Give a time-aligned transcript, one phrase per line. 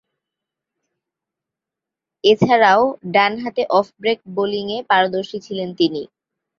[2.23, 2.81] এছাড়াও,
[3.13, 6.01] ডানহাতে off break বোলিংয়ে পারদর্শী ছিলেন তিনি।